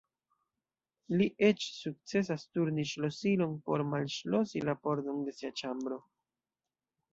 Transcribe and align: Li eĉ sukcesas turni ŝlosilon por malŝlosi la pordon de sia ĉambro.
Li 1.19 1.27
eĉ 1.47 1.65
sukcesas 1.73 2.47
turni 2.55 2.87
ŝlosilon 2.93 3.55
por 3.69 3.85
malŝlosi 3.93 4.65
la 4.67 4.77
pordon 4.83 5.23
de 5.29 5.37
sia 5.39 5.55
ĉambro. 5.65 6.03